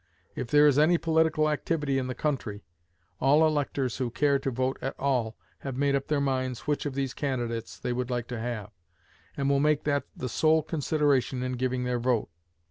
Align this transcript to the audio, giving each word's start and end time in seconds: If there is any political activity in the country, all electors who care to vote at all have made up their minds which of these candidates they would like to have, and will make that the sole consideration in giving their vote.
If 0.35 0.47
there 0.47 0.65
is 0.65 0.79
any 0.79 0.97
political 0.97 1.47
activity 1.47 1.99
in 1.99 2.07
the 2.07 2.15
country, 2.15 2.63
all 3.19 3.45
electors 3.45 3.97
who 3.97 4.09
care 4.09 4.39
to 4.39 4.49
vote 4.49 4.79
at 4.81 4.95
all 4.97 5.37
have 5.59 5.77
made 5.77 5.95
up 5.95 6.07
their 6.07 6.19
minds 6.19 6.61
which 6.61 6.87
of 6.87 6.95
these 6.95 7.13
candidates 7.13 7.77
they 7.77 7.93
would 7.93 8.09
like 8.09 8.25
to 8.29 8.39
have, 8.39 8.71
and 9.37 9.47
will 9.47 9.59
make 9.59 9.83
that 9.83 10.05
the 10.17 10.27
sole 10.27 10.63
consideration 10.63 11.43
in 11.43 11.51
giving 11.51 11.83
their 11.83 11.99
vote. 11.99 12.29